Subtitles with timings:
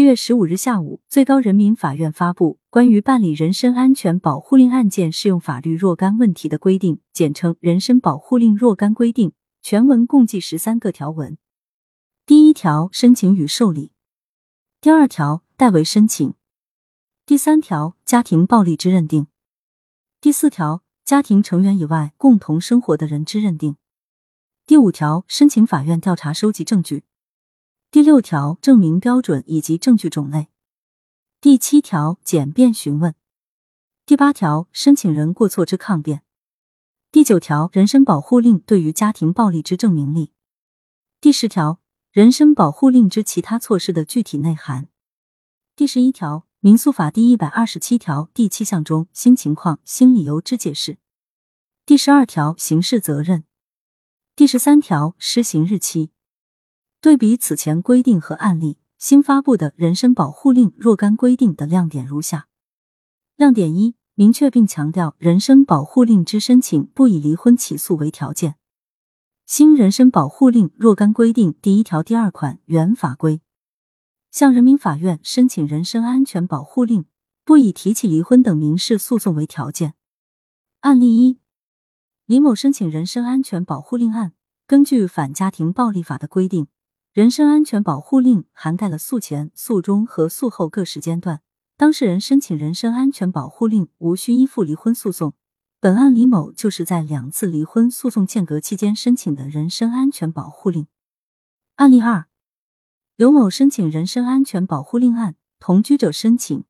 [0.00, 9.28] 一月十五日下午，最高人民法院发布关于办理人身安全保护令案件适用法律若干问题的规定，简称《人身保护令若干规定》，
[9.60, 11.36] 全文共计十三个条文。
[12.24, 13.90] 第一条，申请与受理；
[14.80, 16.30] 第二条，代为申请；
[17.26, 19.26] 第三条，家庭暴力之认定；
[20.18, 23.74] 第四条，家庭成员以外共同生活的人之认定；
[24.64, 27.04] 第五条，申请法院调查收集证据。
[27.92, 30.44] 第六条，证明标准以及证据种类；
[31.40, 33.14] 第七条，简便询问；
[34.06, 36.20] 第八条，申请人过错之抗辩；
[37.10, 40.30] 第九条，人身保护令对于家庭暴力之证明力；
[41.20, 41.80] 第十条，
[42.12, 44.84] 人身保护令之其他措施的具体内涵；
[45.74, 50.98] 第十一条，民诉法第一百二十七条第七项中新情况、新理由之解释；
[51.84, 53.42] 第十二条，刑事责任；
[54.36, 56.12] 第十三条，施行日期。
[57.00, 62.46] 对比此前规定和案例，新发布的人身保护令若干规定的亮点如下：
[63.36, 68.56] 亮点一，明确并强调人身保护令之申请不以离婚起诉为条件。
[69.46, 73.40] 新人身保护令若干规定第一条第二款原法规，
[74.30, 77.06] 向人民法院申请人身安全保护令，
[77.46, 79.94] 不以提起离婚等民事诉讼为条件。
[80.80, 81.38] 案例一，
[82.26, 84.34] 李某申请人身安全保护令案，
[84.66, 86.68] 根据反家庭暴力法的规定。
[87.12, 91.42] 人身安全保护令涵盖了诉前、诉中和诉后各时间段，
[91.76, 95.34] 当事人申请人身安全保护令无需依附离婚诉讼。
[95.80, 100.86] 本案李某就是在两次离婚诉讼间隔期间申请的人身安全保护令。
[101.76, 102.26] 案例二，
[103.16, 106.62] 刘某申请人身安全保护令案，同居者申请。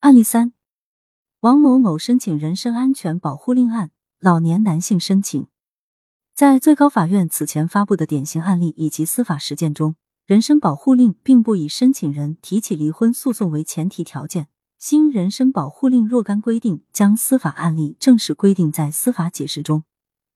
[0.00, 0.52] 案例三，
[1.40, 5.46] 王某某申请人身安全保护令案，老年男性申请。
[6.34, 9.94] 在最高法院此前发布的典型案例以及司法实践中，
[10.26, 14.48] 人身保护令并不以申请人提起离婚诉讼为前提条件。
[14.76, 19.84] 新人身保护令若干规定将司法案例正式规定在司法解释中，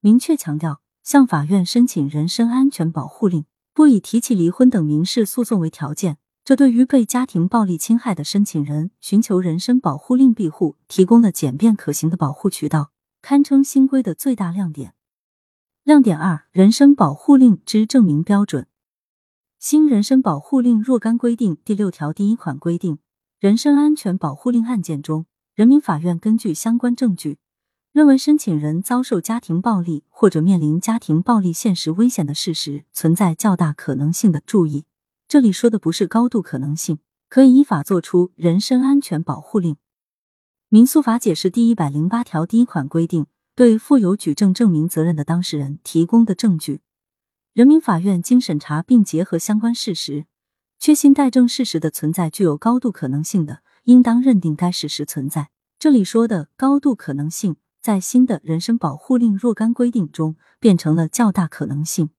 [0.00, 3.44] 明确强调向法院申请人身安全保护令
[3.74, 14.94] 不以提起离婚等民事诉讼为条件，这对于被家庭暴力侵害的申请人寻求人身保护令庇护提供了简便可行的保护渠道，堪称新规的最大亮点。
[15.88, 18.66] 亮点二：人身保护令之证明标准。
[19.58, 22.98] 新人身保护令若干规定第六条第一款规定，
[23.40, 27.38] 人身安全保护令案件中，人民法院根据相关证据，
[27.90, 34.84] 认为申请人遭受家庭暴力或者面临家庭暴力现实危险的事实存在较大可能性的，注意，
[35.26, 36.98] 这里说的不是高度可能性，
[37.30, 39.78] 可以依法作出人身安全保护令。
[40.68, 43.24] 民诉法解释第一百零八条第一款规定。
[43.58, 46.80] 对负有举证证明责任的当事人提供的证据，
[47.52, 50.26] 人民法院经审查并结合相关事实，
[50.78, 55.48] 确信待证事实的存在具有高度可能性的，应当认定该事实存在。
[55.76, 62.10] 这里说的高度可能性，在新的人身保护令若干规定中变成了较大可能性。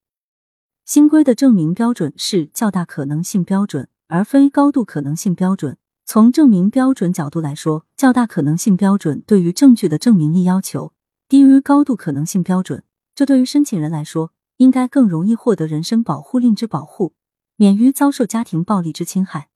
[0.83, 5.77] 新规的证明标准是较大可能性标准，而非高度可能性标准。
[6.05, 10.91] 从证明标准角度来说，较大可能性标准对于证据的证明力要求。
[11.29, 17.13] 低于高度可能性标准，这对于申请人来说，应该更容易获得人身保护令之保护，
[17.55, 19.49] 免于遭受家庭暴力之侵害。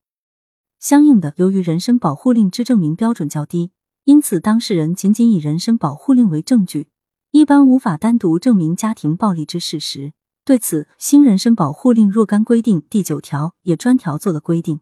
[0.78, 3.72] 相应的，由于人身保护令之证明标准较低，
[4.04, 6.90] 因此当事人仅仅以人身保护令为证据，
[7.32, 10.14] 一般无法单独证明家庭暴力之事实。
[10.46, 14.82] 对此，新人身保护令若干规定第九条也专条做了规定：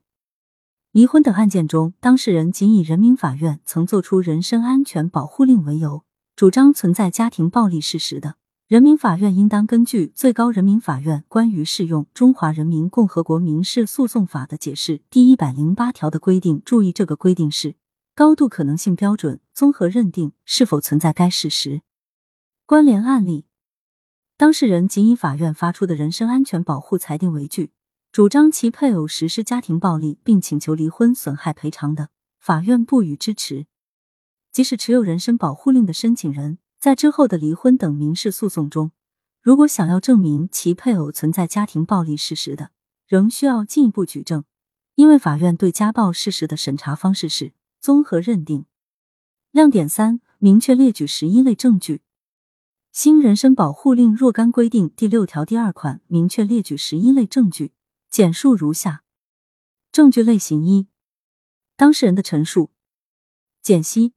[0.92, 6.04] 离婚等案件中，当事人仅以人民法院曾作出人身安全保护令为由。
[6.36, 8.36] 主张存在家庭暴力事实的，
[8.68, 17.76] 人民法院应当根据最高人民法院关于适用《中华人民共和国民事诉讼法》的解释第一百零八条的规定，注意这个规定是
[18.16, 21.82] 高度可能性标准，综合认定是否存在该事实。
[22.66, 23.46] 关联案例，
[24.38, 27.72] 当事人仅以法院发出的人身安全保护裁定为据，
[28.12, 33.68] 主张其配偶实施家庭暴力，并请求离婚损害赔偿的，法院不予支持。
[34.52, 38.92] 即使持有人身保护令的申请人，在之后的离婚等民事诉讼中，
[39.42, 42.72] 如果想要证明其配偶存在家庭暴力事实的，
[43.08, 44.44] 仍需要进一步举证，
[44.96, 48.66] 因为法院对家暴事实的审查方式是综合认定。
[49.52, 52.02] 亮点三：明确列举十一类证据。
[52.92, 57.72] 新人身保护令若干规定第六条第二款明确列举十一类证据，
[58.10, 59.04] 简述如下：
[59.94, 60.88] 证据类型一：
[61.78, 62.72] 当事人的陈述、
[63.62, 64.14] 简析。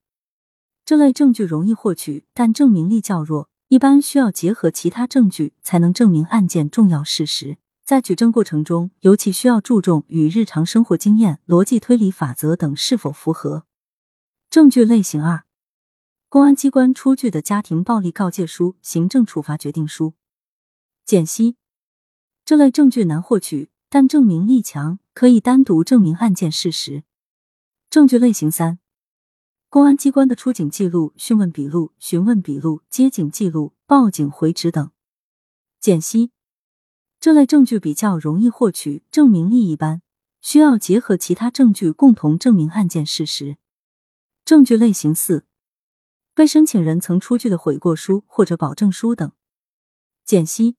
[0.84, 7.56] 这类证据容易获取，但证明力较弱，一般需要结合其他证据才能证明案件重要事实。
[7.84, 13.64] 在举证过程中，尤其需要注重与日常生活经验、逻辑推理法则等是否符合。
[14.50, 15.44] 证据类型二，
[16.28, 20.12] 公安机关出具的家庭暴力告诫书、行政处罚决定书。
[21.06, 21.56] 简析：
[22.44, 27.04] 这类证据难获取，但证明力强，可以单独证明案件事实。
[27.88, 28.78] 证据类型三，
[29.74, 34.92] 公安机关的出警记录、讯问笔录、询问笔录、接警记录、报警回执等。
[35.80, 36.30] 简析。
[37.18, 40.00] 这类证据比较容易获取，证明力一般，
[40.40, 43.56] 需要结合其他证据共同证明案件事实。
[44.44, 45.44] 证据类型四，
[46.36, 49.32] 被申请人曾出具的悔过书或者保证书等。
[50.24, 50.76] 简析，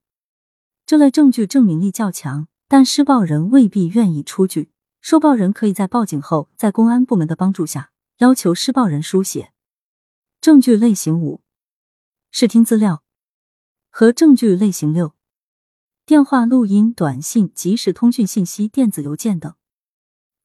[0.85, 4.71] 这类证据证明力较强，但施暴人未必愿意出具，
[5.01, 9.51] 受暴人可以在报警后，在公安部门的帮助下，要求施暴人书写。
[10.39, 11.41] 证据类型五，
[12.31, 13.03] 视听资料
[13.89, 15.13] 和证据类型六。
[16.05, 19.53] 电话、录音、短信、即时通讯信息、电子邮件等，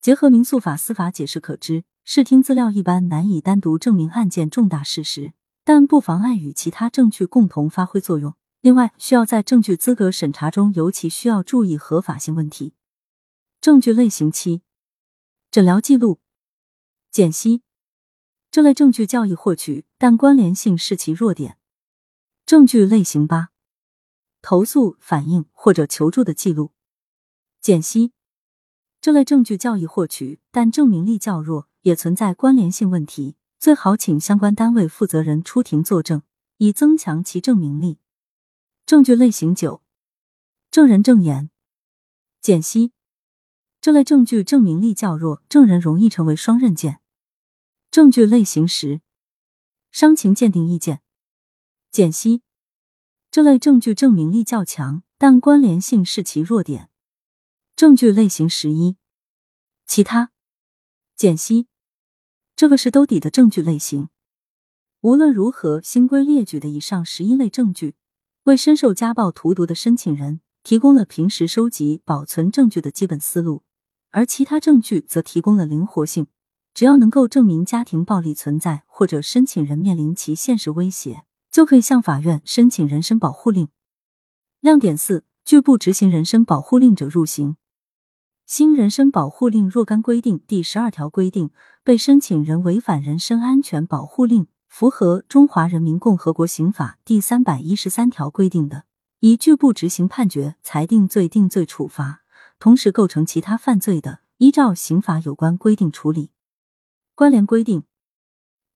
[0.00, 5.32] 结合民诉法司法解释可知，视听资料一般难以单独证明案件重大事实，
[5.62, 8.34] 但不妨碍与其他证据共同发挥作用。
[8.62, 12.74] 另外，需要在证据资格审查中尤其需要注意合法性问题。
[13.60, 14.62] 证据类型七，
[15.52, 16.18] 诊疗记录、
[17.10, 17.62] 简析
[18.50, 21.58] 这类证据较易获取，但关联性是其弱点。
[22.46, 23.50] 证据类型八。
[24.42, 26.72] 投诉、反映或者求助的记录、
[27.60, 28.12] 简析
[28.98, 36.22] 这类证据较易获取，但证明力较弱，也存在关联性问题，最好请相关单位负责人出庭作证，
[36.56, 37.98] 以增强其证明力。
[38.86, 39.82] 证据类型九，
[40.70, 41.50] 证人证言、
[42.40, 42.92] 简析
[43.82, 46.99] 这类证据证明力较弱，证人容易成为双刃剑。
[47.90, 49.00] 证据类型十，
[49.90, 51.02] 伤情鉴定意见、
[51.90, 52.42] 简析。
[53.32, 56.88] 这类证据证明力较强，但关联性是其弱点。
[57.74, 58.96] 证据类型十一，
[59.88, 60.30] 其他
[61.16, 61.66] 简析，
[62.54, 64.08] 这个是兜底的证据类型。
[65.00, 67.96] 无论如何，新规列举的以上十一类证据，
[68.44, 73.64] 为深受家暴荼毒的申请人提供了平时收集保存证据的基本思路，
[74.10, 76.28] 而其他证据则提供了灵活性。
[76.74, 81.24] 只要能够证明家庭暴力存在，或者申请人面临其现实威胁。
[81.50, 83.68] 就可以向法院申请人身保护令。
[84.60, 87.56] 亮点四：拒不执行人身保护令者入刑。
[88.46, 91.50] 新人身保护令若干规定第十二条规定，
[91.82, 98.84] 被申请人违反人身安全保护令，符合《中华人民共和国刑法》第三百一十三条规定的，
[99.18, 102.22] 以拒不执行判决、裁定罪、定罪处罚，
[102.60, 106.30] 同时构成其他犯罪的，依照刑法有关规定处理。
[107.20, 107.80] 关联规定，《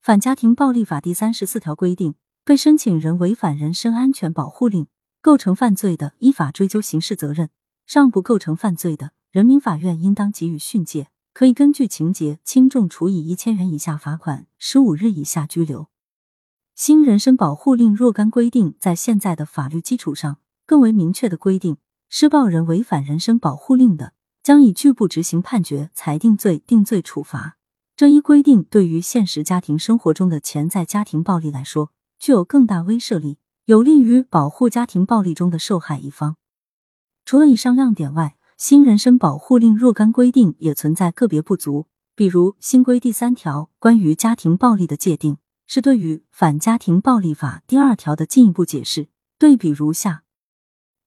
[0.03, 2.15] 反家庭暴力法》第三十四条规定。
[2.45, 4.87] 被申请人违反人身安全保护令，
[5.23, 7.47] 构成犯罪的，依法追究刑事责任；
[7.87, 15.89] 尚不构成犯罪的，人民法院应当给予训诫，可以根据情节轻重处以一千元以下罚款、十五日以下拘留。
[16.75, 20.37] 新人身保护令若干规定在现在的法律基础上
[20.67, 21.79] 更为明确的规定，
[22.11, 24.13] 施暴人违反人身保护令的，
[24.43, 27.57] 将以拒不执行判决、裁定罪、定罪处罚。
[27.97, 36.35] 这一规定对于现实家庭生活中的潜在家庭暴力来说，具有更大威慑力，有利于保护家庭暴力中的受害一方。
[37.25, 41.87] 除了以上亮点外，新人身保护令若干规定也存在个别不足。
[42.17, 45.37] 比如新规第三条关于家庭暴力的界定，
[45.69, 49.07] 是对于《反家庭暴力法》第二条的进一步解释。
[49.39, 50.24] 对比如下。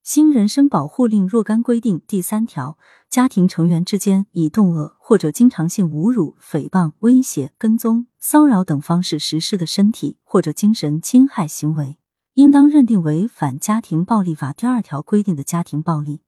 [0.07, 2.77] 新人身保护令若干规定第三条，
[3.09, 11.97] 家庭成员之间以动恶或者经常性侮辱、诽谤、威胁、跟踪、骚扰等方式实施的身体或者精神侵害行为，
[12.35, 16.21] 应当认定为反家庭暴力法第二条规定的家庭暴力。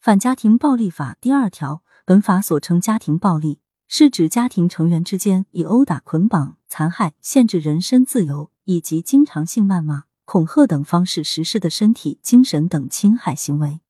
[0.00, 10.07] 反家庭暴力法第二条，本法所称家庭暴力，是指家庭成员之间以殴打、捆绑、残害、限制人身自由以及经常性谩骂。
[10.30, 13.80] 恐吓等方式实施的身体、精神等侵害行为，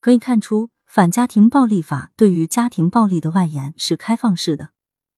[0.00, 4.70] 可以看出，《反家庭暴力法》对于家庭暴力的外延是开放式的，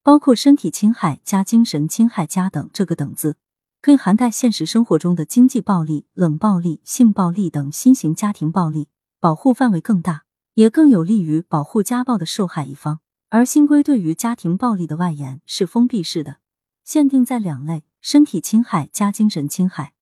[0.03, 3.37] 包括身体侵害加精神侵害加等这个等字，
[3.81, 8.89] 可以涵盖现实生活中的经济暴力、冷暴力、性暴力等新型家庭暴力，
[9.21, 12.99] 保护范围更大，也更有利于保护家暴的受害一方。
[13.29, 16.39] 而新规对于家庭暴力的外延是封闭式的，
[16.83, 19.92] 限定在两类：身体侵害加精神侵害。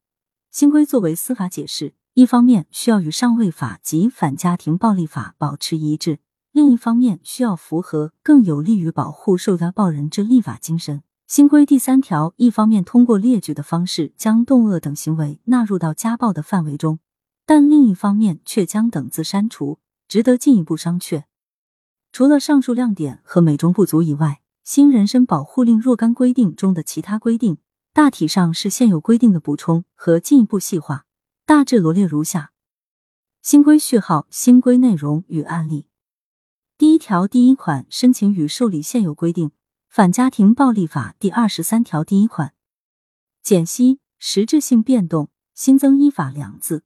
[0.51, 6.19] 新规作为司法解释，一方面需要与上位法及反家庭暴力法保持一致，
[6.51, 11.03] 另一方面需要符合更有利于保护受家暴人之立法精神。
[11.25, 16.99] 新规第三条一方面通过列举的方式将动恶等行为纳入到家暴的范围中，
[17.45, 19.79] 但另一方面却将等字删除，
[20.09, 21.23] 值得进一步商榷。
[22.11, 27.59] 除了上述亮点和美中不足以外，新人身保护令若干规定中的其他规定，
[27.93, 31.05] 大体上是现有规定的补充和进一步细化，
[31.45, 32.53] 大致罗列如下：
[33.41, 35.87] 新规序号、新规内容与案例。
[36.77, 39.49] 第一条第一款申请与受理现有规定，
[39.89, 42.53] 《反家庭暴力法》第二十三条第一款，
[43.43, 46.83] 减析实质性变动，新增依法两字。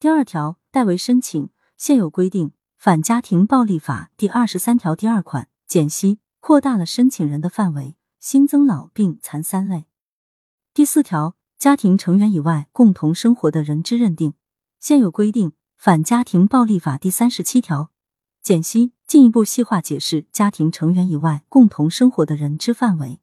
[0.00, 2.52] 第二条代为申请现有规定。
[2.76, 9.87] 反家庭暴力法第二十三条第二款减析扩大了申请人的范围，新增老病残三类。
[10.78, 14.34] 第四条家庭成员以外共同生活的人之认定，
[14.78, 17.90] 现有规定反家庭暴力法第三十七条
[18.40, 23.18] 减析进一步细化解释家庭成员以外共同生活的人之范围。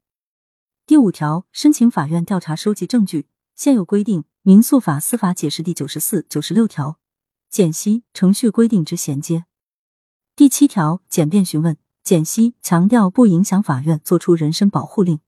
[0.85, 6.99] 第五条申请法院调查收集证据，现有规定民诉法司法解释第九十四、九十六条。
[7.49, 9.45] 减析程序规定之衔接。
[10.35, 15.21] 第七条简便询问，减析强调不影响法院作出人身保护令。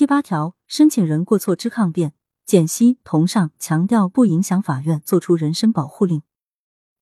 [0.00, 2.14] 第八条申请人过错之抗辩，
[2.46, 6.22] 简析同上强调不影响法院作出人身保护令。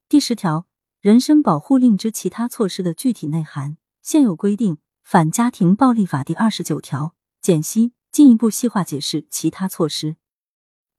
[0.09, 0.67] 第十条
[1.01, 10.17] 人身保护令之其他措施的具体内涵，现有规定反家庭暴力法第二十九条，减析进一步细化解释其他措施。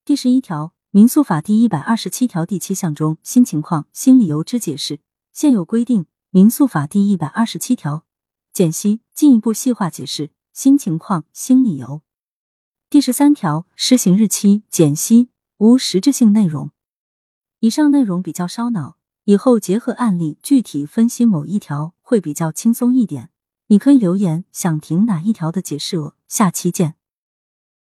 [0.05, 0.73] 第十一条。
[0.91, 5.01] 民诉法第一百二十七条第七项中新情况、新理由之解释，
[5.33, 6.05] 现有规定。
[6.29, 8.05] 民诉法第一百二十七条
[8.53, 12.01] 减析进一步细化解释新情况、新理由。
[12.89, 16.71] 第十三条施行日期减析无实质性内容。
[17.61, 23.29] 以上内容比较烧脑，以后结合案例具体分析某一条会比较轻松一点。
[23.67, 26.15] 你可以留言想听哪一条的解释哦。
[26.27, 26.98] 下期见。